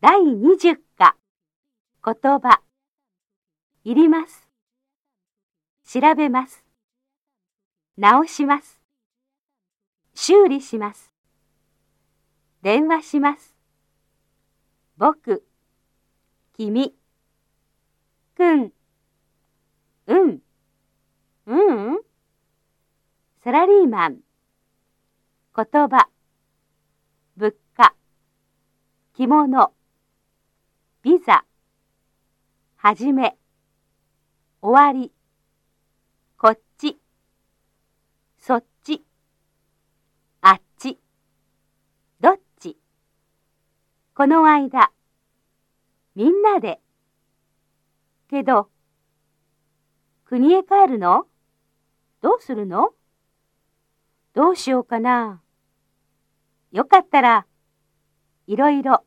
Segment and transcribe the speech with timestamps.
[0.00, 1.16] 第20課。
[2.04, 2.62] 言葉。
[3.82, 4.48] いります。
[5.84, 6.64] 調べます。
[7.96, 8.80] 直します。
[10.14, 11.10] 修理します。
[12.62, 13.56] 電話します。
[14.98, 15.44] 僕。
[16.56, 16.94] 君。
[18.36, 18.72] くん。
[20.06, 20.38] うん。
[21.46, 22.00] うん。
[23.42, 24.20] サラリーマン。
[25.56, 26.08] 言葉。
[27.36, 27.96] 物価。
[29.14, 29.77] 着物。
[31.02, 31.44] ビザ。
[32.74, 33.36] はじめ。
[34.60, 35.12] 終わり。
[36.36, 36.98] こっち。
[38.36, 39.04] そっち。
[40.40, 40.98] あっち。
[42.20, 42.76] どっち。
[44.14, 44.90] この間。
[46.16, 46.80] みんなで。
[48.28, 48.68] けど。
[50.24, 51.26] 国へ帰るの？
[52.22, 52.90] どうするの？
[54.34, 55.40] どうしようかな。
[56.72, 57.46] よかったら、
[58.48, 59.04] いろいろ。